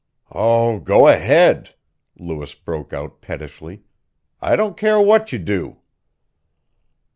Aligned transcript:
"Oh, 0.31 0.79
go 0.79 1.07
ahead," 1.07 1.75
Lewis 2.17 2.55
broke 2.55 2.91
out 2.91 3.21
pettishly. 3.21 3.83
"I 4.41 4.55
don't 4.55 4.75
care 4.75 4.99
what 4.99 5.31
you 5.31 5.37
do." 5.37 5.77